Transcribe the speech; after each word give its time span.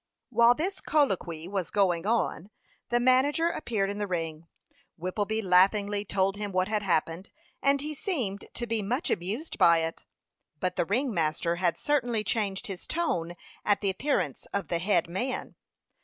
While 0.31 0.55
this 0.55 0.81
colloquy 0.81 1.47
was 1.47 1.69
going 1.69 2.07
on, 2.07 2.49
the 2.89 2.99
manager 2.99 3.49
appeared 3.49 3.87
in 3.91 3.99
the 3.99 4.07
ring. 4.07 4.47
Whippleby 4.97 5.43
laughingly 5.43 6.05
told 6.05 6.37
him 6.37 6.51
what 6.51 6.67
had 6.67 6.81
happened, 6.81 7.29
and 7.61 7.81
he 7.81 7.93
seemed 7.93 8.45
to 8.55 8.65
be 8.65 8.81
much 8.81 9.11
amused 9.11 9.59
by 9.59 9.77
it; 9.81 10.05
but 10.59 10.75
the 10.75 10.85
ring 10.87 11.13
master 11.13 11.57
had 11.57 11.77
certainly 11.77 12.23
changed 12.23 12.65
his 12.65 12.87
tone 12.87 13.35
at 13.63 13.81
the 13.81 13.91
appearance 13.91 14.47
of 14.51 14.69
the 14.69 14.79
"head 14.79 15.07
man." 15.07 15.53